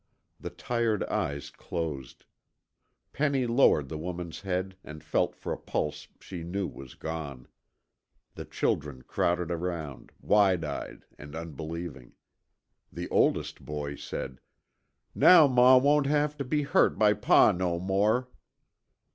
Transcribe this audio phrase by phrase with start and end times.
[0.39, 2.25] The tired eyes closed.
[3.13, 7.47] Penny lowered the woman's head and felt for a pulse she knew was gone.
[8.33, 12.13] The children crowded around, wide eyed and unbelieving.
[12.91, 14.41] The oldest boy said:
[15.13, 18.27] "Now Maw won't have tuh be hurt by Pa no more."